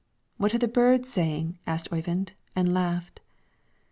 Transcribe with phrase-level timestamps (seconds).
[0.37, 3.19] "What are the birds saying?" asked Oyvind, and laughed.